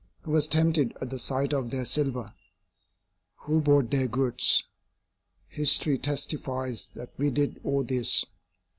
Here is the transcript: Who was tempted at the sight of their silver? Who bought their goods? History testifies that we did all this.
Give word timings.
Who 0.23 0.31
was 0.31 0.47
tempted 0.47 0.97
at 0.99 1.11
the 1.11 1.19
sight 1.19 1.53
of 1.53 1.69
their 1.69 1.85
silver? 1.85 2.33
Who 3.41 3.61
bought 3.61 3.91
their 3.91 4.07
goods? 4.07 4.63
History 5.47 5.99
testifies 5.99 6.89
that 6.95 7.13
we 7.19 7.29
did 7.29 7.61
all 7.63 7.83
this. 7.83 8.25